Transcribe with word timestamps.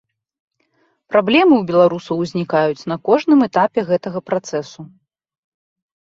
Праблемы 1.11 1.53
ў 1.57 1.63
беларусаў 1.71 2.23
узнікаюць 2.23 2.87
на 2.91 2.97
кожным 3.09 3.39
этапе 3.47 3.79
гэтага 3.91 4.19
працэсу. 4.31 4.81